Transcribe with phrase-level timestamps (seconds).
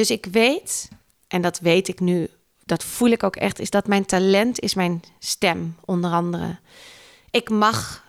[0.00, 0.88] Dus ik weet,
[1.28, 2.28] en dat weet ik nu,
[2.64, 6.58] dat voel ik ook echt, is dat mijn talent is mijn stem, onder andere.
[7.30, 8.04] Ik mag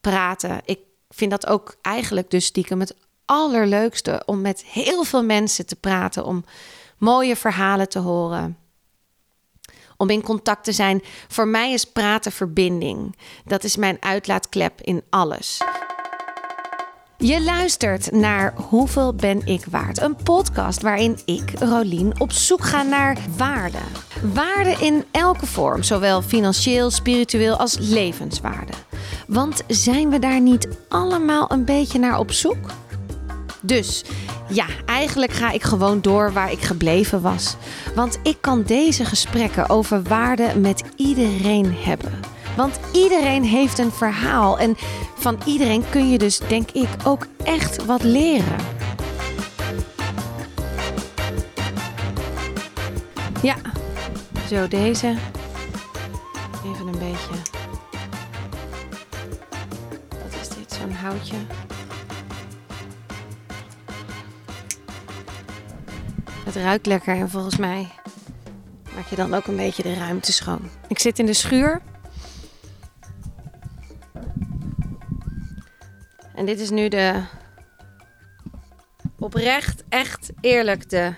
[0.00, 0.60] praten.
[0.64, 5.76] Ik vind dat ook eigenlijk dus stiekem het allerleukste om met heel veel mensen te
[5.76, 6.44] praten, om
[6.98, 8.58] mooie verhalen te horen.
[9.96, 11.02] Om in contact te zijn.
[11.28, 13.16] Voor mij is praten verbinding.
[13.44, 15.60] Dat is mijn uitlaatklep in alles.
[17.22, 20.00] Je luistert naar Hoeveel ben ik waard?
[20.00, 23.78] Een podcast waarin ik, Rolien, op zoek ga naar waarde.
[24.34, 28.72] Waarde in elke vorm, zowel financieel, spiritueel als levenswaarde.
[29.26, 32.70] Want zijn we daar niet allemaal een beetje naar op zoek?
[33.60, 34.04] Dus
[34.48, 37.56] ja, eigenlijk ga ik gewoon door waar ik gebleven was.
[37.94, 42.39] Want ik kan deze gesprekken over waarde met iedereen hebben.
[42.60, 44.76] Want iedereen heeft een verhaal en
[45.18, 48.56] van iedereen kun je dus, denk ik, ook echt wat leren.
[53.42, 53.56] Ja,
[54.48, 55.16] zo deze.
[56.64, 57.34] Even een beetje.
[60.08, 60.78] Wat is dit?
[60.80, 61.36] Zo'n houtje.
[66.44, 67.88] Het ruikt lekker en volgens mij
[68.94, 70.60] maak je dan ook een beetje de ruimte schoon.
[70.88, 71.80] Ik zit in de schuur.
[76.40, 77.22] En dit is nu de
[79.18, 81.14] oprecht, echt eerlijk de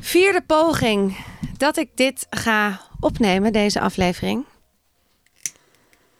[0.00, 1.24] vierde poging
[1.56, 4.44] dat ik dit ga opnemen, deze aflevering.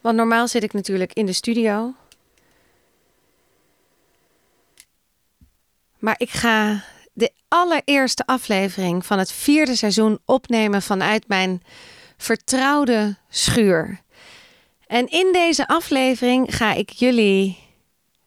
[0.00, 1.94] Want normaal zit ik natuurlijk in de studio.
[5.98, 11.62] Maar ik ga de allereerste aflevering van het vierde seizoen opnemen vanuit mijn
[12.16, 14.00] vertrouwde schuur.
[14.90, 17.58] En in deze aflevering ga ik jullie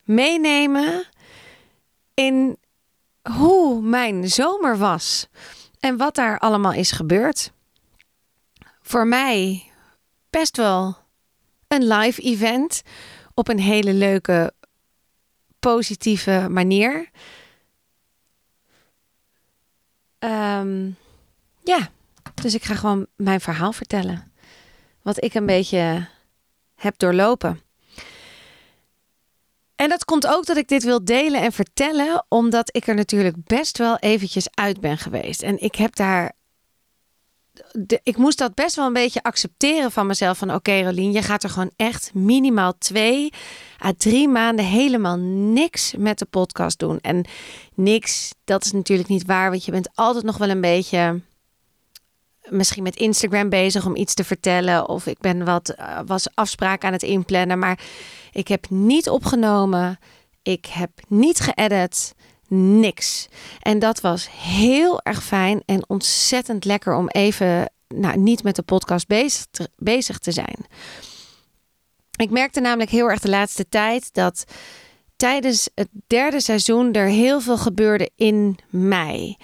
[0.04, 1.06] meenemen
[2.14, 2.58] in
[3.32, 5.28] hoe mijn zomer was
[5.80, 7.52] en wat daar allemaal is gebeurd.
[8.82, 9.64] Voor mij
[10.30, 10.98] best wel
[11.68, 12.82] een live event
[13.34, 14.54] op een hele leuke,
[15.60, 17.10] positieve manier.
[20.20, 20.90] Ehm,
[21.64, 21.90] ja,
[22.34, 24.32] dus ik ga gewoon mijn verhaal vertellen.
[25.02, 26.12] Wat ik een beetje
[26.84, 27.62] heb doorlopen.
[29.76, 33.36] En dat komt ook dat ik dit wil delen en vertellen, omdat ik er natuurlijk
[33.44, 35.42] best wel eventjes uit ben geweest.
[35.42, 36.32] En ik heb daar.
[37.72, 40.38] De, ik moest dat best wel een beetje accepteren van mezelf.
[40.38, 43.34] Van oké, Rolien, je gaat er gewoon echt minimaal twee
[43.86, 47.00] à drie maanden helemaal niks met de podcast doen.
[47.00, 47.26] En
[47.74, 51.22] niks, dat is natuurlijk niet waar, want je bent altijd nog wel een beetje
[52.50, 54.90] misschien met Instagram bezig om iets te vertellen.
[54.90, 57.60] Of ik ben wat uh, was afspraken aan het inplannen.
[57.60, 57.80] Maar
[58.32, 60.00] ik heb niet opgenomen.
[60.42, 62.16] Ik heb niet geëdit.
[62.56, 63.28] Niks.
[63.60, 68.62] En dat was heel erg fijn en ontzettend lekker om even nou, niet met de
[68.62, 70.66] podcast bezig te, bezig te zijn.
[72.16, 74.44] Ik merkte namelijk heel erg de laatste tijd dat
[75.16, 79.38] tijdens het derde seizoen er heel veel gebeurde in mij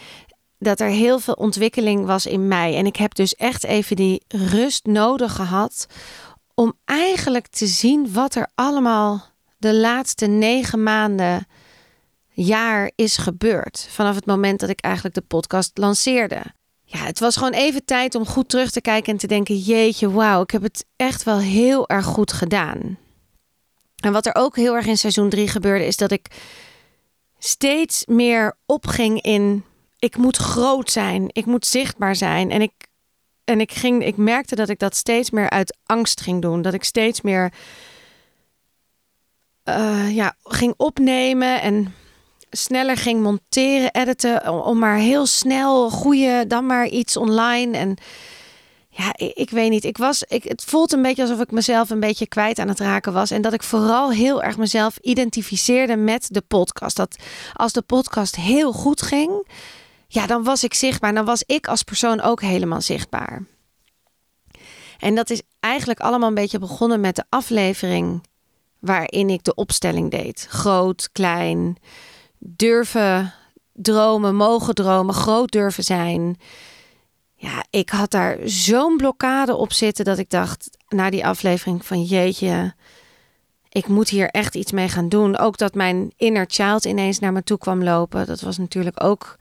[0.60, 2.76] dat er heel veel ontwikkeling was in mij.
[2.76, 5.86] En ik heb dus echt even die rust nodig gehad
[6.54, 9.26] om eigenlijk te zien wat er allemaal
[9.58, 11.48] de laatste negen maanden,
[12.30, 13.88] jaar is gebeurd.
[13.90, 16.42] Vanaf het moment dat ik eigenlijk de podcast lanceerde.
[16.84, 20.12] Ja, het was gewoon even tijd om goed terug te kijken en te denken: jeetje,
[20.12, 22.98] wauw, ik heb het echt wel heel erg goed gedaan.
[23.96, 26.28] En wat er ook heel erg in seizoen 3 gebeurde, is dat ik
[27.40, 29.64] steeds meer opging in
[30.00, 32.52] ik moet groot zijn, ik moet zichtbaar zijn.
[32.52, 32.72] En ik,
[33.44, 36.62] en ik, ging, ik merkte dat ik dat steeds meer uit angst ging doen.
[36.62, 37.54] Dat ik steeds meer
[39.66, 41.94] uh, ja, ging opnemen en
[42.50, 44.54] sneller ging monteren, editen.
[44.64, 47.78] Om maar heel snel goede, dan maar iets online.
[47.78, 47.98] En
[48.90, 49.84] ja, ik, ik, weet niet.
[49.84, 52.80] Ik was, ik, het voelt een beetje alsof ik mezelf een beetje kwijt aan het
[52.80, 53.32] raken was.
[53.32, 56.96] En dat ik vooral heel erg mezelf identificeerde met de podcast.
[56.96, 57.16] Dat
[57.54, 59.48] als de podcast heel goed ging,
[60.12, 61.14] ja, dan was ik zichtbaar.
[61.14, 63.44] Dan was ik als persoon ook helemaal zichtbaar.
[65.00, 68.28] En dat is eigenlijk allemaal een beetje begonnen met de aflevering
[68.80, 70.48] waarin ik de opstelling deed.
[70.50, 71.78] Groot, klein,
[72.38, 73.34] durven
[73.74, 76.38] dromen, mogen dromen, groot durven zijn.
[77.36, 82.04] Ja, ik had daar zo'n blokkade op zitten dat ik dacht na die aflevering van
[82.04, 82.74] jeetje,
[83.70, 85.38] ik moet hier echt iets mee gaan doen.
[85.38, 88.26] Ook dat mijn inner child ineens naar me toe kwam lopen.
[88.26, 89.38] Dat was natuurlijk ook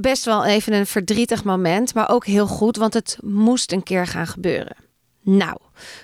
[0.00, 4.06] best wel even een verdrietig moment, maar ook heel goed, want het moest een keer
[4.06, 4.76] gaan gebeuren.
[5.22, 5.56] Nou,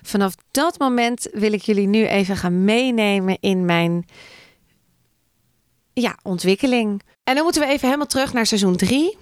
[0.03, 4.07] vanaf dat moment wil ik jullie nu even gaan meenemen in mijn
[5.93, 7.03] ja, ontwikkeling.
[7.25, 9.17] En dan moeten we even helemaal terug naar seizoen 3.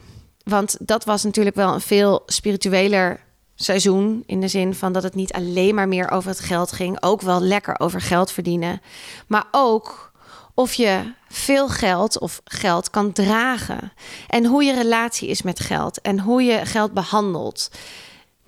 [0.44, 3.20] Want dat was natuurlijk wel een veel spiritueler
[3.54, 4.22] seizoen.
[4.26, 7.02] In de zin van dat het niet alleen maar meer over het geld ging.
[7.02, 8.80] Ook wel lekker over geld verdienen.
[9.26, 10.11] Maar ook
[10.54, 13.92] of je veel geld of geld kan dragen.
[14.28, 16.00] En hoe je relatie is met geld.
[16.00, 17.70] En hoe je geld behandelt.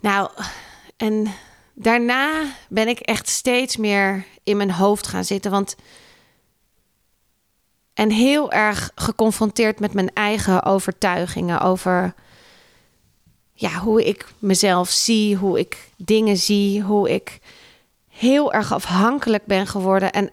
[0.00, 0.30] Nou,
[0.96, 1.34] en
[1.74, 5.50] daarna ben ik echt steeds meer in mijn hoofd gaan zitten.
[5.50, 5.76] Want.
[7.94, 12.14] En heel erg geconfronteerd met mijn eigen overtuigingen over
[13.52, 17.38] ja, hoe ik mezelf zie, hoe ik dingen zie, hoe ik
[18.08, 20.12] heel erg afhankelijk ben geworden.
[20.12, 20.30] En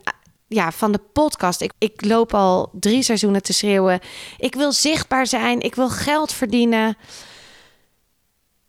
[0.54, 1.62] ja, van de podcast.
[1.62, 4.00] Ik, ik loop al drie seizoenen te schreeuwen.
[4.38, 6.98] Ik wil zichtbaar zijn, ik wil geld verdienen.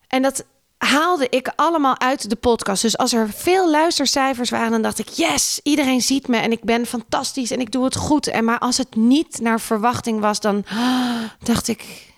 [0.07, 0.45] En dat
[0.79, 2.83] haalde ik allemaal uit de podcast.
[2.83, 6.65] Dus als er veel luistercijfers waren, dan dacht ik: yes, iedereen ziet me en ik
[6.65, 8.27] ben fantastisch en ik doe het goed.
[8.27, 10.65] En maar als het niet naar verwachting was, dan
[11.51, 12.13] dacht ik: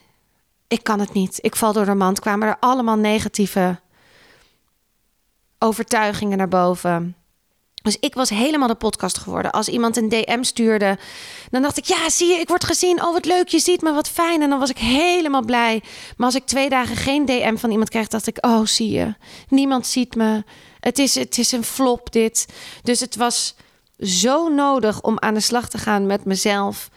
[0.69, 1.39] ik kan het niet.
[1.41, 2.21] Ik val door de mand.
[2.21, 3.81] Kwamen er allemaal negatieve
[5.59, 7.17] overtuigingen naar boven.
[7.85, 9.51] Dus ik was helemaal de podcast geworden.
[9.51, 10.99] Als iemand een DM stuurde,
[11.51, 13.03] dan dacht ik: Ja, zie je, ik word gezien.
[13.03, 14.43] Oh, wat leuk, je ziet me, wat fijn.
[14.43, 15.83] En dan was ik helemaal blij.
[16.17, 19.15] Maar als ik twee dagen geen DM van iemand kreeg, dacht ik: Oh, zie je,
[19.49, 20.45] niemand ziet me.
[20.81, 22.47] Het is, het is een flop, dit.
[22.83, 23.55] Dus het was
[23.99, 26.91] zo nodig om aan de slag te gaan met mezelf.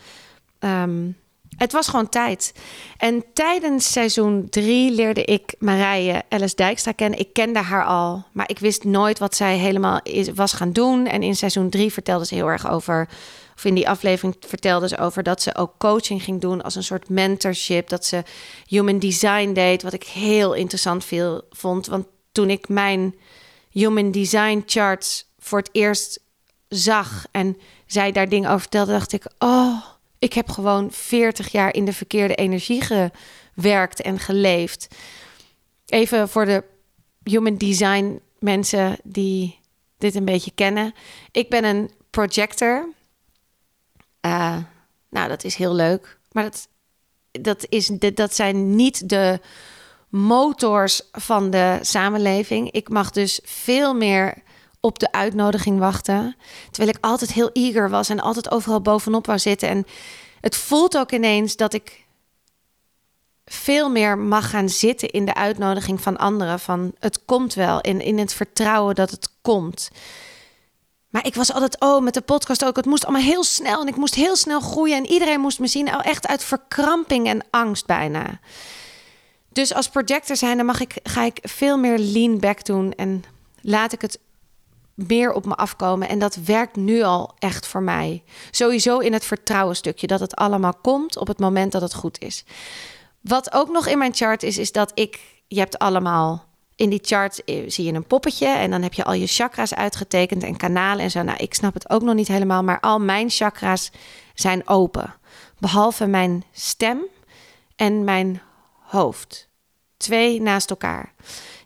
[0.60, 1.18] Um,
[1.58, 2.54] het was gewoon tijd.
[2.98, 7.20] En tijdens seizoen drie leerde ik Marije Ellis Dijkstra kennen.
[7.20, 10.00] Ik kende haar al, maar ik wist nooit wat zij helemaal
[10.36, 11.08] was gaan doen.
[11.08, 13.10] En in seizoen drie vertelde ze heel erg over,
[13.56, 16.84] of in die aflevering vertelde ze over dat ze ook coaching ging doen als een
[16.84, 17.90] soort mentorship.
[17.90, 18.24] Dat ze
[18.68, 21.88] human design deed, wat ik heel interessant veel, vond.
[21.88, 23.16] Want toen ik mijn
[23.70, 26.20] human design charts voor het eerst
[26.70, 31.74] zag en zij daar dingen over vertelde, dacht ik, oh ik heb gewoon 40 jaar
[31.74, 34.88] in de verkeerde energie gewerkt en geleefd.
[35.86, 36.64] Even voor de
[37.24, 39.60] human design mensen die
[39.98, 40.94] dit een beetje kennen.
[41.32, 42.90] Ik ben een projector.
[44.22, 44.58] Uh,
[45.10, 46.18] nou, dat is heel leuk.
[46.32, 46.68] Maar dat,
[47.32, 49.40] dat, is, dat zijn niet de
[50.10, 52.72] motors van de samenleving.
[52.72, 54.44] Ik mag dus veel meer
[54.88, 56.36] op de uitnodiging wachten.
[56.72, 59.70] Terwijl ik altijd heel eager was en altijd overal bovenop wou zitten.
[59.70, 59.86] En
[60.42, 62.06] het voelt ook ineens dat ik
[63.46, 66.60] veel meer mag gaan zitten in de uitnodiging van anderen.
[66.60, 67.82] Van het komt wel.
[67.82, 69.90] In, in het vertrouwen dat het komt.
[71.10, 72.76] Maar ik was altijd, oh, met de podcast ook.
[72.76, 74.98] Het moest allemaal heel snel en ik moest heel snel groeien.
[74.98, 75.86] En iedereen moest me zien.
[75.86, 78.40] Nou, echt uit verkramping en angst bijna.
[79.50, 82.94] Dus als projector zijn, dan mag ik, ga ik veel meer lean back doen.
[82.94, 83.24] En
[83.62, 84.20] laat ik het
[84.98, 86.10] meer op me afkomen.
[86.10, 88.24] En dat werkt nu al echt voor mij.
[88.52, 90.08] Sowieso in het vertrouwen stukje.
[90.08, 92.44] Dat het allemaal komt op het moment dat het goed is.
[93.22, 95.20] Wat ook nog in mijn chart is, is dat ik...
[95.48, 96.46] Je hebt allemaal...
[96.76, 99.74] In die chart eh, zie je een poppetje en dan heb je al je chakra's
[99.74, 101.22] uitgetekend en kanalen en zo.
[101.22, 103.92] Nou, ik snap het ook nog niet helemaal, maar al mijn chakra's
[104.34, 105.16] zijn open.
[105.60, 107.02] Behalve mijn stem
[107.76, 108.42] en mijn
[108.80, 109.50] hoofd.
[109.98, 111.14] Twee naast elkaar.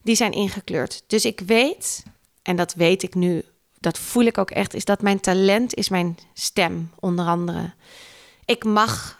[0.03, 1.03] Die zijn ingekleurd.
[1.07, 2.03] Dus ik weet
[2.41, 3.43] en dat weet ik nu,
[3.79, 7.73] dat voel ik ook echt, is dat mijn talent is mijn stem, onder andere.
[8.45, 9.19] Ik mag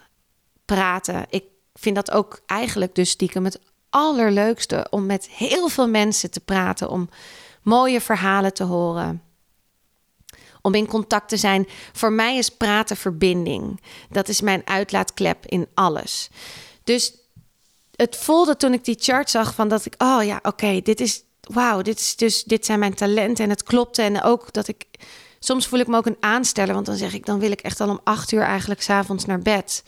[0.66, 1.26] praten.
[1.30, 3.60] Ik vind dat ook eigenlijk dus stiekem het
[3.90, 7.10] allerleukste om met heel veel mensen te praten, om
[7.62, 9.24] mooie verhalen te horen.
[10.62, 11.68] Om in contact te zijn.
[11.94, 13.82] Voor mij is praten verbinding.
[14.10, 16.30] Dat is mijn uitlaatklep in alles.
[16.84, 17.16] Dus
[17.96, 21.24] het voelde toen ik die chart zag van dat ik, oh ja, oké, dit is
[21.54, 24.02] wauw, dit, is dus, dit zijn mijn talenten en het klopte.
[24.02, 24.86] En ook dat ik,
[25.40, 27.80] soms voel ik me ook een aansteller, want dan zeg ik, dan wil ik echt
[27.80, 29.84] al om acht uur eigenlijk s'avonds naar bed.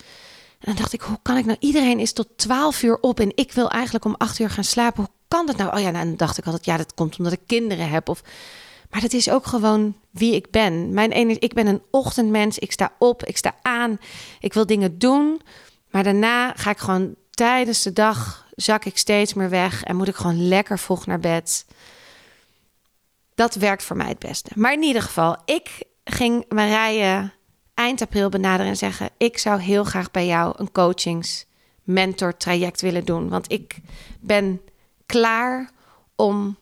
[0.59, 3.31] En dan dacht ik, hoe kan ik nou, iedereen is tot twaalf uur op en
[3.35, 5.03] ik wil eigenlijk om acht uur gaan slapen.
[5.03, 5.75] Hoe kan dat nou?
[5.75, 8.09] Oh ja, nou, dan dacht ik altijd, ja, dat komt omdat ik kinderen heb.
[8.09, 8.21] Of,
[8.89, 10.93] maar dat is ook gewoon wie ik ben.
[10.93, 12.59] Mijn energie, ik ben een ochtendmens.
[12.59, 13.97] Ik sta op, ik sta aan.
[14.39, 15.41] Ik wil dingen doen.
[15.89, 20.07] Maar daarna ga ik gewoon tijdens de dag zak ik steeds meer weg en moet
[20.07, 21.65] ik gewoon lekker vroeg naar bed.
[23.35, 24.51] Dat werkt voor mij het beste.
[24.55, 27.31] Maar in ieder geval, ik ging Marije
[27.73, 31.45] eind april benaderen en zeggen: Ik zou heel graag bij jou een coachings
[31.83, 33.29] mentor traject willen doen.
[33.29, 33.75] Want ik
[34.19, 34.61] ben
[35.05, 35.69] klaar
[36.15, 36.57] om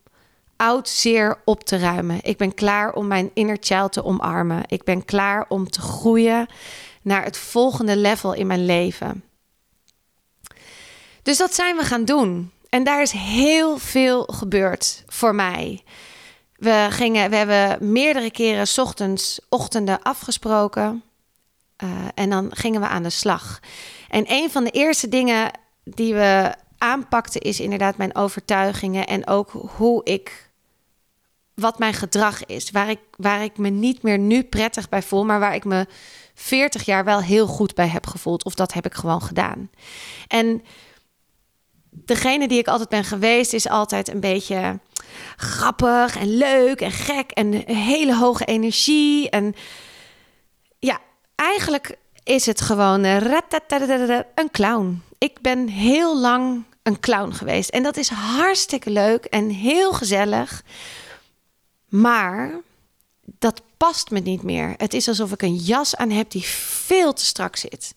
[0.55, 2.17] oud zeer op te ruimen.
[2.21, 4.63] Ik ben klaar om mijn inner child te omarmen.
[4.67, 6.47] Ik ben klaar om te groeien
[7.01, 9.23] naar het volgende level in mijn leven.
[11.23, 12.51] Dus dat zijn we gaan doen.
[12.69, 15.83] En daar is heel veel gebeurd voor mij.
[16.55, 21.03] We, gingen, we hebben meerdere keren ochtends, ochtenden afgesproken.
[21.75, 23.59] Eh, en dan gingen we aan de slag.
[24.09, 25.51] En een van de eerste dingen
[25.83, 30.49] die we aanpakten is inderdaad mijn overtuigingen en ook hoe ik
[31.53, 32.71] wat mijn gedrag is.
[32.71, 35.87] Waar ik, waar ik me niet meer nu prettig bij voel, maar waar ik me
[36.33, 38.43] 40 jaar wel heel goed bij heb gevoeld.
[38.43, 39.69] Of dat heb ik gewoon gedaan.
[40.27, 40.63] En
[41.91, 44.79] degene die ik altijd ben geweest, is altijd een beetje
[45.35, 49.29] grappig en leuk en gek en hele hoge energie.
[49.29, 49.55] En
[50.79, 50.99] ja,
[51.35, 55.03] eigenlijk is het gewoon een clown.
[55.17, 57.69] Ik ben heel lang een clown geweest.
[57.69, 60.63] En dat is hartstikke leuk en heel gezellig.
[61.89, 62.61] Maar
[63.23, 64.73] dat past me niet meer.
[64.77, 67.95] Het is alsof ik een jas aan heb die veel te strak zit.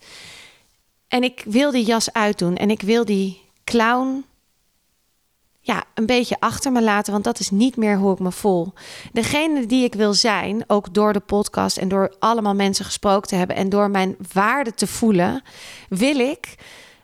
[1.08, 4.24] En ik wil die jas uitdoen en ik wil die clown
[5.66, 8.72] ja, een beetje achter me laten, want dat is niet meer hoe ik me voel.
[9.12, 13.34] Degene die ik wil zijn, ook door de podcast en door allemaal mensen gesproken te
[13.34, 15.42] hebben en door mijn waarde te voelen,
[15.88, 16.54] wil ik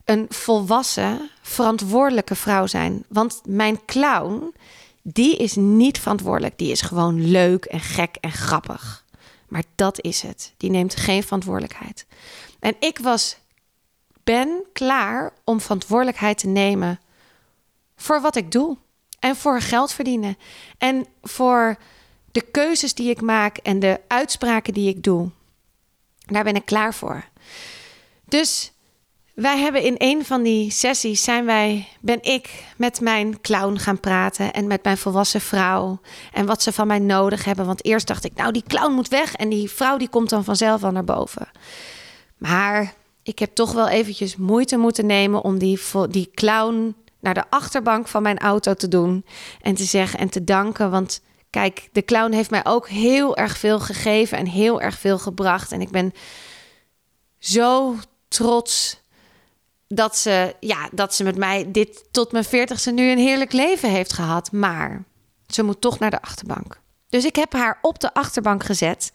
[0.05, 3.05] een volwassen, verantwoordelijke vrouw zijn.
[3.09, 4.55] Want mijn clown,
[5.03, 6.59] die is niet verantwoordelijk.
[6.59, 9.05] Die is gewoon leuk en gek en grappig.
[9.49, 10.53] Maar dat is het.
[10.57, 12.07] Die neemt geen verantwoordelijkheid.
[12.59, 13.37] En ik was,
[14.31, 17.01] ben klaar om verantwoordelijkheid te nemen
[17.97, 18.77] voor wat ik doe.
[19.19, 20.39] En voor geld verdienen.
[20.79, 21.77] En voor
[22.33, 25.31] de keuzes die ik maak en de uitspraken die ik doe.
[26.19, 27.25] Daar ben ik klaar voor.
[28.25, 28.73] Dus
[29.35, 34.01] wij hebben in een van die sessies zijn wij, ben ik met mijn clown gaan
[34.01, 36.01] praten en met mijn volwassen vrouw
[36.33, 37.67] en wat ze van mij nodig hebben.
[37.67, 40.45] Want eerst dacht ik, nou die clown moet weg en die vrouw die komt dan
[40.45, 41.49] vanzelf al naar boven.
[42.37, 42.99] Maar
[43.31, 48.09] ik heb toch wel eventjes moeite moeten nemen om die, die clown naar de achterbank
[48.09, 49.25] van mijn auto te doen
[49.61, 50.91] en te zeggen en te danken.
[50.91, 51.21] Want
[51.51, 55.73] kijk, de clown heeft mij ook heel erg veel gegeven en heel erg veel gebracht.
[55.73, 56.13] En ik ben
[57.39, 57.97] zo
[58.29, 59.03] trots
[59.89, 63.91] dat ze, ja, dat ze met mij dit tot mijn veertigste nu een heerlijk leven
[63.91, 64.53] heeft gehad.
[64.53, 65.05] Maar
[65.47, 66.81] ze moet toch naar de achterbank.
[67.09, 69.13] Dus ik heb haar op de achterbank gezet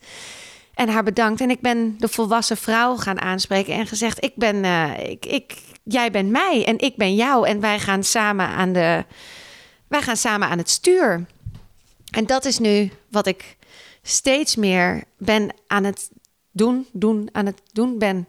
[0.76, 1.40] en haar bedankt.
[1.40, 5.54] En ik ben de volwassen vrouw gaan aanspreken en gezegd: Ik ben, uh, ik, ik,
[5.82, 7.48] jij bent mij en ik ben jou.
[7.48, 9.04] En wij gaan samen aan de,
[9.88, 11.26] wij gaan samen aan het stuur.
[12.10, 13.56] En dat is nu wat ik
[14.02, 16.10] steeds meer ben aan het
[16.52, 18.28] doen, doen, aan het doen ben.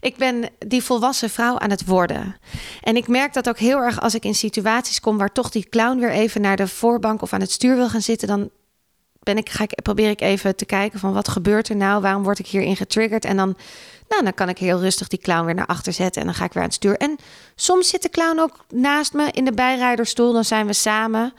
[0.00, 2.36] Ik ben die volwassen vrouw aan het worden.
[2.80, 5.68] En ik merk dat ook heel erg als ik in situaties kom waar toch die
[5.68, 8.50] clown weer even naar de voorbank of aan het stuur wil gaan zitten, dan
[9.20, 12.02] ben ik, ga ik, probeer ik even te kijken van wat gebeurt er nou?
[12.02, 13.24] Waarom word ik hierin getriggerd?
[13.24, 13.56] En dan,
[14.08, 16.44] nou, dan kan ik heel rustig die clown weer naar achter zetten en dan ga
[16.44, 16.96] ik weer aan het stuur.
[16.96, 17.16] En
[17.54, 21.32] soms zit de clown ook naast me in de bijrijderstoel, dan zijn we samen.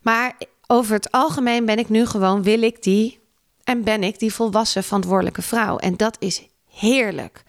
[0.00, 0.34] Maar
[0.66, 3.20] over het algemeen ben ik nu gewoon, wil ik die
[3.64, 5.78] en ben ik die volwassen verantwoordelijke vrouw.
[5.78, 7.42] En dat is heerlijk.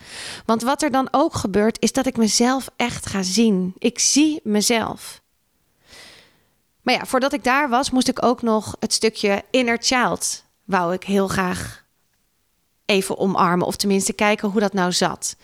[0.46, 3.74] Want wat er dan ook gebeurt, is dat ik mezelf echt ga zien.
[3.78, 5.22] Ik zie mezelf.
[6.84, 10.44] Maar ja, voordat ik daar was, moest ik ook nog het stukje inner child.
[10.64, 11.86] Wou ik heel graag
[12.86, 15.36] even omarmen, of tenminste kijken hoe dat nou zat.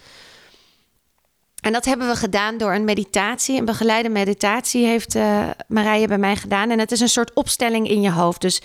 [1.61, 3.57] En dat hebben we gedaan door een meditatie.
[3.57, 6.69] Een begeleide meditatie heeft uh, Marije bij mij gedaan.
[6.69, 8.41] En het is een soort opstelling in je hoofd.
[8.41, 8.61] Dus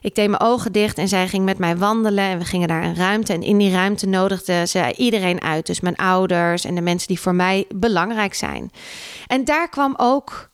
[0.00, 2.24] ik deed mijn ogen dicht en zij ging met mij wandelen.
[2.24, 3.32] En we gingen naar een ruimte.
[3.32, 5.66] En in die ruimte nodigde ze iedereen uit.
[5.66, 8.72] Dus mijn ouders en de mensen die voor mij belangrijk zijn.
[9.26, 10.50] En daar kwam ook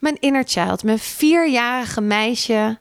[0.00, 2.78] mijn inner child, mijn vierjarige meisje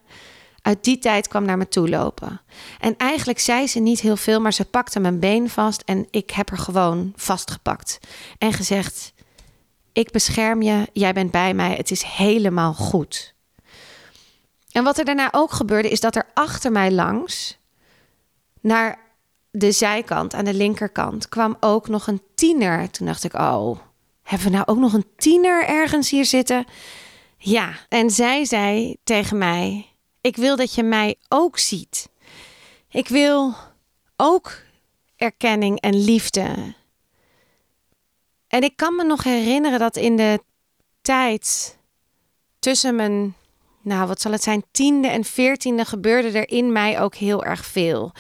[0.62, 2.42] uit die tijd kwam naar me toe lopen.
[2.80, 6.32] En eigenlijk zei ze niet heel veel, maar ze pakte mijn been vast en ik
[6.32, 8.00] heb haar gewoon vastgepakt.
[8.38, 9.14] En gezegd:
[9.94, 13.34] Ik bescherm je, jij bent bij mij, het is helemaal goed.
[14.72, 17.58] En wat er daarna ook gebeurde, is dat er achter mij langs,
[18.62, 19.00] naar
[19.52, 22.90] de zijkant, aan de linkerkant, kwam ook nog een tiener.
[22.90, 23.80] Toen dacht ik: Oh,
[24.24, 26.66] hebben we nou ook nog een tiener ergens hier zitten?
[27.42, 29.86] Ja, en zij zei tegen mij:
[30.22, 32.10] Ik wil dat je mij ook ziet.
[32.90, 33.54] Ik wil
[34.16, 34.62] ook
[35.16, 36.74] erkenning en liefde.
[38.48, 40.44] En ik kan me nog herinneren dat in de
[41.02, 41.78] tijd
[42.60, 43.36] tussen mijn,
[43.82, 47.66] nou wat zal het zijn, tiende en veertiende gebeurde er in mij ook heel erg
[47.66, 48.12] veel.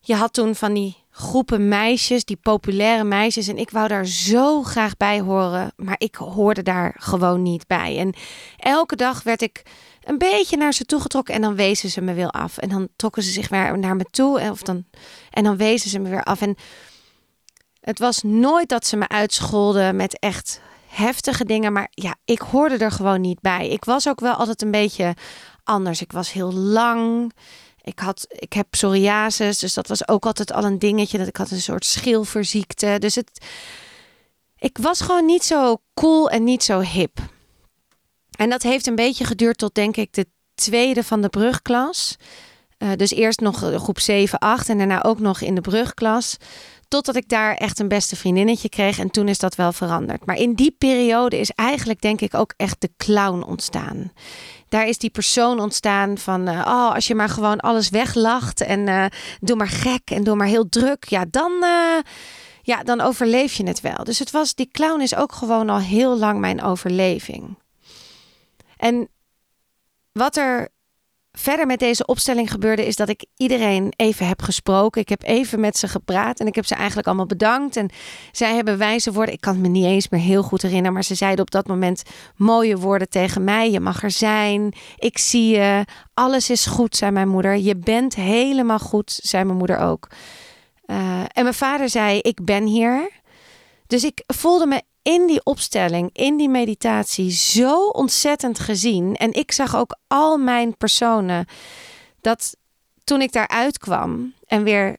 [0.00, 3.48] Je had toen van die groepen meisjes, die populaire meisjes.
[3.48, 7.98] En ik wou daar zo graag bij horen, maar ik hoorde daar gewoon niet bij.
[7.98, 8.14] En
[8.56, 9.62] elke dag werd ik
[10.04, 12.58] een beetje naar ze toe getrokken en dan wezen ze me weer af.
[12.58, 14.84] En dan trokken ze zich weer naar me toe of dan,
[15.30, 16.40] en dan wezen ze me weer af.
[16.40, 16.56] En
[17.80, 22.76] het was nooit dat ze me uitscholden met echt heftige dingen, maar ja, ik hoorde
[22.76, 23.68] er gewoon niet bij.
[23.68, 25.14] Ik was ook wel altijd een beetje
[25.64, 26.00] anders.
[26.00, 27.32] Ik was heel lang.
[27.84, 31.18] Ik, had, ik heb psoriasis, dus dat was ook altijd al een dingetje.
[31.18, 32.96] Dat ik had een soort schilferziekte.
[32.98, 33.46] Dus het,
[34.58, 37.18] ik was gewoon niet zo cool en niet zo hip.
[38.36, 42.16] En dat heeft een beetje geduurd tot denk ik de tweede van de brugklas.
[42.78, 46.36] Uh, dus eerst nog groep 7, 8 en daarna ook nog in de brugklas.
[46.88, 48.98] Totdat ik daar echt een beste vriendinnetje kreeg.
[48.98, 50.26] En toen is dat wel veranderd.
[50.26, 54.12] Maar in die periode is eigenlijk, denk ik, ook echt de clown ontstaan.
[54.68, 58.86] Daar is die persoon ontstaan van, uh, oh, als je maar gewoon alles weglacht en
[58.86, 59.04] uh,
[59.40, 61.98] doe maar gek en doe maar heel druk, ja, dan, uh,
[62.62, 64.04] ja, dan overleef je het wel.
[64.04, 67.58] Dus het was, die clown is ook gewoon al heel lang mijn overleving.
[68.76, 69.08] En
[70.12, 70.68] wat er
[71.36, 75.00] verder met deze opstelling gebeurde, is dat ik iedereen even heb gesproken.
[75.00, 77.76] Ik heb even met ze gepraat en ik heb ze eigenlijk allemaal bedankt.
[77.76, 77.90] En
[78.32, 79.34] zij hebben wijze woorden.
[79.34, 81.66] Ik kan het me niet eens meer heel goed herinneren, maar ze zeiden op dat
[81.66, 82.02] moment
[82.36, 83.70] mooie woorden tegen mij.
[83.70, 84.74] Je mag er zijn.
[84.96, 85.84] Ik zie je.
[86.14, 87.56] Alles is goed, zei mijn moeder.
[87.56, 90.08] Je bent helemaal goed, zei mijn moeder ook.
[90.86, 93.10] Uh, en mijn vader zei: Ik ben hier.
[93.86, 99.14] Dus ik voelde me in die opstelling, in die meditatie, zo ontzettend gezien.
[99.14, 101.46] En ik zag ook al mijn personen.
[102.20, 102.56] Dat
[103.04, 104.96] toen ik daaruit kwam en weer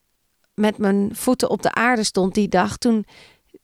[0.54, 3.06] met mijn voeten op de aarde stond die dag, toen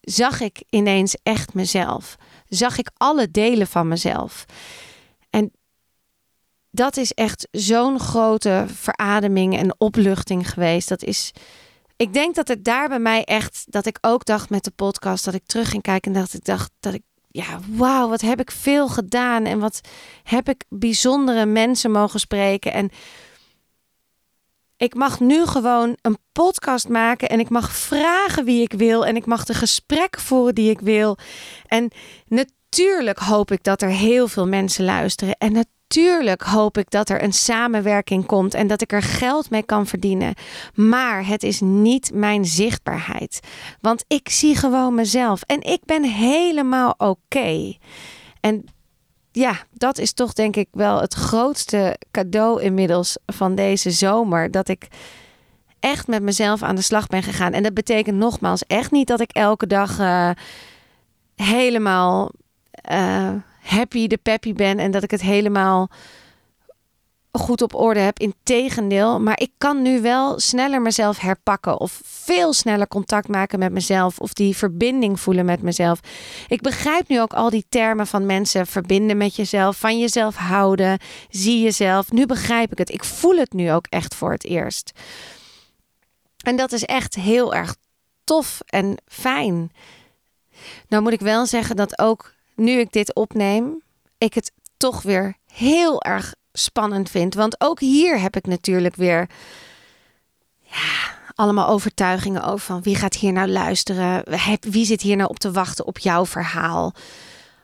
[0.01, 2.15] zag ik ineens echt mezelf.
[2.47, 4.45] Zag ik alle delen van mezelf.
[5.29, 5.51] En
[6.71, 10.89] dat is echt zo'n grote verademing en opluchting geweest.
[10.89, 11.31] Dat is
[12.01, 15.25] ik denk dat het daar bij mij echt, dat ik ook dacht met de podcast,
[15.25, 18.39] dat ik terug ging kijken en dacht ik dacht dat ik, ja, wauw, wat heb
[18.39, 19.81] ik veel gedaan en wat
[20.23, 22.73] heb ik bijzondere mensen mogen spreken.
[22.73, 22.89] En
[24.77, 29.15] ik mag nu gewoon een podcast maken en ik mag vragen wie ik wil en
[29.15, 31.17] ik mag de gesprek voeren die ik wil.
[31.65, 31.91] En
[32.27, 35.35] natuurlijk hoop ik dat er heel veel mensen luisteren.
[35.37, 39.49] En natuurlijk Tuurlijk hoop ik dat er een samenwerking komt en dat ik er geld
[39.49, 40.33] mee kan verdienen.
[40.73, 43.39] Maar het is niet mijn zichtbaarheid.
[43.81, 47.73] Want ik zie gewoon mezelf en ik ben helemaal oké.
[48.39, 48.65] En
[49.31, 54.51] ja, dat is toch denk ik wel het grootste cadeau inmiddels van deze zomer.
[54.51, 54.87] Dat ik
[55.79, 57.53] echt met mezelf aan de slag ben gegaan.
[57.53, 60.29] En dat betekent nogmaals echt niet dat ik elke dag uh,
[61.35, 62.31] helemaal.
[62.91, 65.89] Uh, happy de peppy ben en dat ik het helemaal
[67.31, 68.19] goed op orde heb.
[68.19, 73.71] Integendeel, maar ik kan nu wel sneller mezelf herpakken of veel sneller contact maken met
[73.71, 75.99] mezelf of die verbinding voelen met mezelf.
[76.47, 80.99] Ik begrijp nu ook al die termen van mensen verbinden met jezelf, van jezelf houden,
[81.29, 82.11] zie jezelf.
[82.11, 82.93] Nu begrijp ik het.
[82.93, 84.91] Ik voel het nu ook echt voor het eerst.
[86.43, 87.75] En dat is echt heel erg
[88.23, 89.71] tof en fijn.
[90.87, 93.81] Nou moet ik wel zeggen dat ook nu ik dit opneem,
[94.17, 97.33] ik het toch weer heel erg spannend vind.
[97.33, 99.29] Want ook hier heb ik natuurlijk weer
[100.61, 104.23] ja, allemaal overtuigingen over van wie gaat hier nou luisteren?
[104.59, 106.93] Wie zit hier nou op te wachten op jouw verhaal?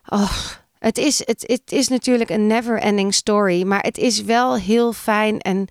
[0.06, 0.38] Oh,
[0.80, 4.93] het is, het, het is natuurlijk een never ending story, maar het is wel heel
[4.93, 5.67] fijn en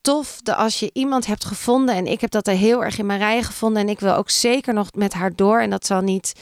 [0.00, 3.06] tof dat als je iemand hebt gevonden en ik heb dat er heel erg in
[3.06, 6.00] mijn rij gevonden en ik wil ook zeker nog met haar door en dat zal
[6.00, 6.32] niet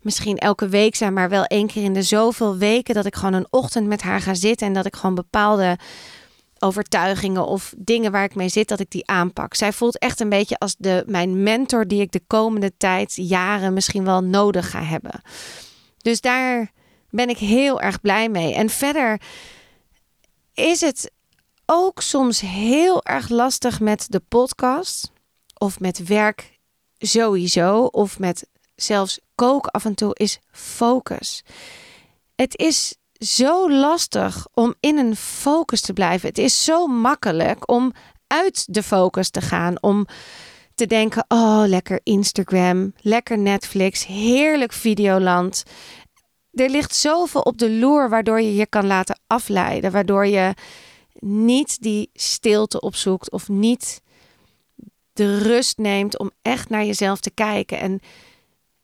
[0.00, 3.32] misschien elke week zijn, maar wel één keer in de zoveel weken dat ik gewoon
[3.32, 5.78] een ochtend met haar ga zitten en dat ik gewoon bepaalde
[6.58, 9.54] overtuigingen of dingen waar ik mee zit, dat ik die aanpak.
[9.54, 13.72] Zij voelt echt een beetje als de, mijn mentor die ik de komende tijd, jaren
[13.72, 15.22] misschien wel nodig ga hebben.
[15.96, 16.72] Dus daar
[17.10, 18.54] ben ik heel erg blij mee.
[18.54, 19.20] En verder
[20.54, 21.10] is het
[21.66, 25.12] ook soms heel erg lastig met de podcast
[25.58, 26.58] of met werk
[26.98, 31.42] sowieso of met zelfs kook af en toe is focus.
[32.34, 36.28] Het is zo lastig om in een focus te blijven.
[36.28, 37.92] Het is zo makkelijk om
[38.26, 40.06] uit de focus te gaan, om
[40.74, 45.62] te denken: oh, lekker Instagram, lekker Netflix, heerlijk Videoland.
[46.52, 50.54] Er ligt zoveel op de loer waardoor je je kan laten afleiden, waardoor je
[51.18, 54.02] niet die stilte opzoekt of niet
[55.12, 57.78] de rust neemt om echt naar jezelf te kijken.
[57.78, 58.00] En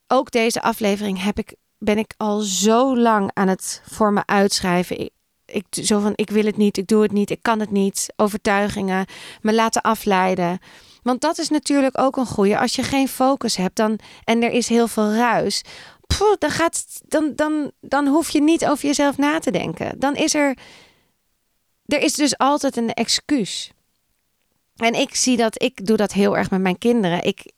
[0.08, 5.00] ook deze aflevering heb ik, ben ik al zo lang aan het voor me uitschrijven.
[5.00, 5.10] Ik,
[5.46, 8.12] ik, zo van, ik wil het niet, ik doe het niet, ik kan het niet.
[8.16, 9.06] Overtuigingen,
[9.40, 10.58] me laten afleiden.
[11.02, 12.58] Want dat is natuurlijk ook een goede.
[12.58, 15.62] Als je geen focus hebt dan, en er is heel veel ruis,
[16.38, 19.98] dan, gaat, dan, dan, dan hoef je niet over jezelf na te denken.
[19.98, 20.56] Dan is er,
[21.86, 23.70] er is dus altijd een excuus.
[24.76, 27.24] En ik zie dat, ik doe dat heel erg met mijn kinderen.
[27.24, 27.52] Ik,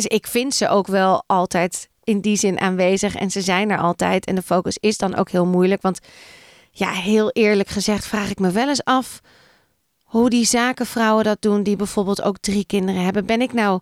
[0.00, 3.78] dus ik vind ze ook wel altijd in die zin aanwezig en ze zijn er
[3.78, 4.26] altijd.
[4.26, 5.82] En de focus is dan ook heel moeilijk.
[5.82, 5.98] Want
[6.70, 9.20] ja, heel eerlijk gezegd vraag ik me wel eens af
[10.02, 13.26] hoe die zakenvrouwen dat doen, die bijvoorbeeld ook drie kinderen hebben.
[13.26, 13.80] Ben ik nou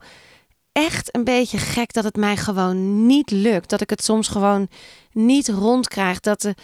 [0.73, 3.71] echt een beetje gek dat het mij gewoon niet lukt?
[3.71, 4.69] Dat ik het soms gewoon
[5.13, 6.21] niet rondkrijg.
[6.21, 6.55] Dat, de,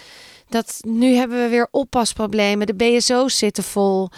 [0.48, 2.66] dat nu hebben we weer oppasproblemen.
[2.66, 4.08] De BSO's zitten vol.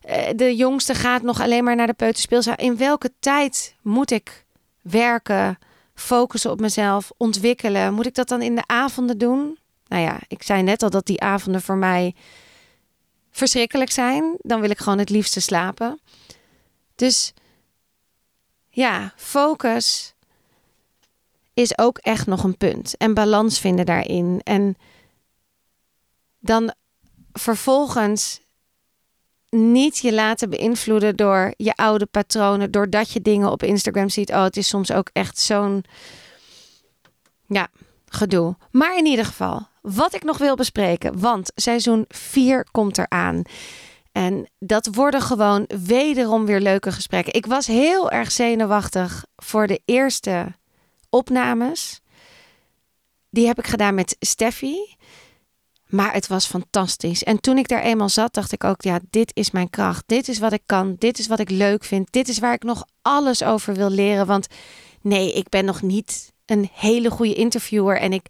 [0.00, 2.56] Eh, de jongste gaat nog alleen maar naar de peuterspeelzaal.
[2.56, 4.43] In welke tijd moet ik
[4.84, 5.58] werken,
[5.94, 7.94] focussen op mezelf, ontwikkelen?
[7.94, 9.58] Moet ik dat dan in de avonden doen?
[9.86, 12.14] Nou ja, ik zei net al dat die avonden voor mij
[13.30, 14.36] verschrikkelijk zijn.
[14.38, 16.00] Dan wil ik gewoon het liefste slapen.
[16.94, 17.32] Dus
[18.68, 20.14] ja, focus
[21.54, 22.96] is ook echt nog een punt.
[22.96, 24.40] En balans vinden daarin.
[24.42, 24.76] En
[26.38, 26.74] dan
[27.32, 28.40] vervolgens
[29.54, 34.30] niet je laten beïnvloeden door je oude patronen, doordat je dingen op Instagram ziet.
[34.30, 35.84] Oh, het is soms ook echt zo'n
[37.46, 37.68] ja,
[38.06, 38.56] gedoe.
[38.70, 43.42] Maar in ieder geval, wat ik nog wil bespreken, want seizoen 4 komt eraan.
[44.12, 47.34] En dat worden gewoon wederom weer leuke gesprekken.
[47.34, 50.46] Ik was heel erg zenuwachtig voor de eerste
[51.10, 52.00] opnames.
[53.30, 54.96] Die heb ik gedaan met Steffi.
[55.94, 57.22] Maar het was fantastisch.
[57.22, 60.02] En toen ik daar eenmaal zat, dacht ik ook: ja, dit is mijn kracht.
[60.06, 60.96] Dit is wat ik kan.
[60.98, 62.12] Dit is wat ik leuk vind.
[62.12, 64.26] Dit is waar ik nog alles over wil leren.
[64.26, 64.46] Want
[65.00, 67.98] nee, ik ben nog niet een hele goede interviewer.
[67.98, 68.26] En ik,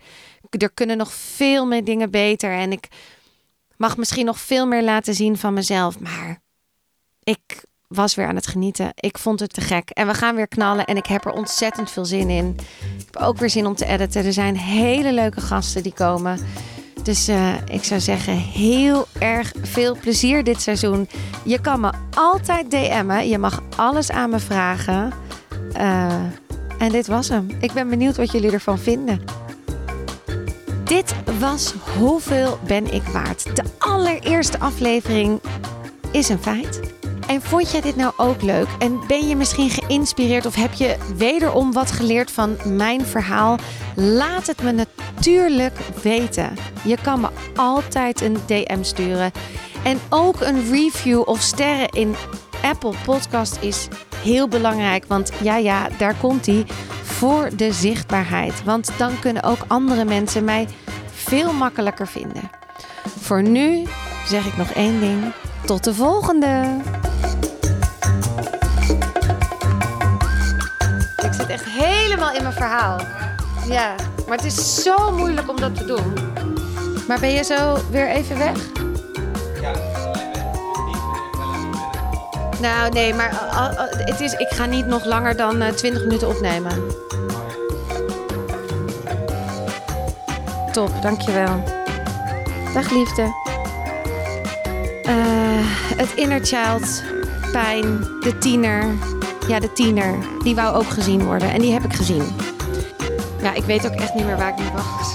[0.50, 2.52] er kunnen nog veel meer dingen beter.
[2.52, 2.88] En ik
[3.76, 6.00] mag misschien nog veel meer laten zien van mezelf.
[6.00, 6.40] Maar
[7.22, 8.92] ik was weer aan het genieten.
[8.94, 9.90] Ik vond het te gek.
[9.90, 10.84] En we gaan weer knallen.
[10.84, 12.56] En ik heb er ontzettend veel zin in.
[12.98, 14.24] Ik heb ook weer zin om te editen.
[14.24, 16.38] Er zijn hele leuke gasten die komen.
[17.04, 21.08] Dus uh, ik zou zeggen, heel erg veel plezier dit seizoen.
[21.42, 23.28] Je kan me altijd DM'en.
[23.28, 25.12] Je mag alles aan me vragen.
[25.76, 26.12] Uh,
[26.78, 27.46] en dit was hem.
[27.60, 29.24] Ik ben benieuwd wat jullie ervan vinden.
[30.84, 33.56] Dit was Hoeveel ben ik waard?
[33.56, 35.40] De allereerste aflevering
[36.10, 36.83] is een feit.
[37.26, 38.66] En vond jij dit nou ook leuk?
[38.78, 43.58] En ben je misschien geïnspireerd of heb je wederom wat geleerd van mijn verhaal?
[43.94, 46.54] Laat het me natuurlijk weten.
[46.84, 49.32] Je kan me altijd een DM sturen.
[49.84, 52.14] En ook een review of sterren in
[52.62, 55.04] Apple Podcast is heel belangrijk.
[55.06, 56.66] Want ja, ja, daar komt hij
[57.02, 58.64] voor de zichtbaarheid.
[58.64, 60.68] Want dan kunnen ook andere mensen mij
[61.12, 62.50] veel makkelijker vinden.
[63.20, 63.84] Voor nu
[64.26, 65.32] zeg ik nog één ding.
[65.64, 66.82] Tot de volgende!
[72.14, 73.00] Helemaal in mijn verhaal.
[73.66, 73.94] Ja,
[74.28, 76.12] maar het is zo moeilijk om dat te doen.
[77.08, 78.56] Maar ben je zo weer even weg?
[79.60, 79.72] Ja,
[82.60, 83.30] nou, nee, maar
[83.90, 86.72] het is, ik ga niet nog langer dan uh, 20 minuten opnemen.
[90.72, 91.62] Top, dankjewel.
[92.74, 93.42] Dag liefde.
[95.96, 97.02] het inner child,
[97.52, 99.13] pijn, de tiener.
[99.48, 100.14] Ja, de tiener.
[100.42, 101.50] Die wou ook gezien worden.
[101.50, 102.24] En die heb ik gezien.
[103.42, 105.14] Ja, ik weet ook echt niet meer waar ik nu was.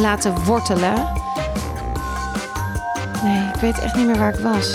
[0.00, 1.12] Laten wortelen.
[3.22, 4.74] Nee, ik weet echt niet meer waar ik was.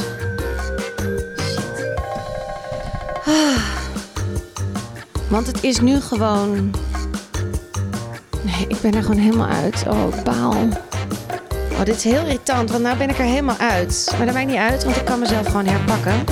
[5.30, 6.72] Want het is nu gewoon.
[8.42, 9.84] Nee, ik ben er gewoon helemaal uit.
[9.88, 10.56] Oh, baal.
[11.72, 14.14] Oh, dit is heel irritant, want nu ben ik er helemaal uit.
[14.18, 16.24] Maar dat maakt niet uit, want ik kan mezelf gewoon herpakken.